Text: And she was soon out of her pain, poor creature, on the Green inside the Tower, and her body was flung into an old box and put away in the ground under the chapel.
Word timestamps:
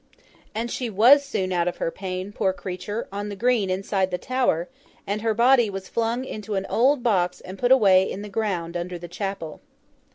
And 0.55 0.71
she 0.71 0.89
was 0.89 1.23
soon 1.23 1.51
out 1.53 1.67
of 1.67 1.77
her 1.77 1.91
pain, 1.91 2.31
poor 2.31 2.53
creature, 2.53 3.07
on 3.11 3.29
the 3.29 3.35
Green 3.35 3.69
inside 3.69 4.09
the 4.09 4.17
Tower, 4.17 4.67
and 5.05 5.21
her 5.21 5.35
body 5.35 5.69
was 5.69 5.89
flung 5.89 6.25
into 6.25 6.55
an 6.55 6.65
old 6.71 7.03
box 7.03 7.39
and 7.39 7.59
put 7.59 7.71
away 7.71 8.09
in 8.09 8.23
the 8.23 8.27
ground 8.27 8.75
under 8.75 8.97
the 8.97 9.07
chapel. 9.07 9.61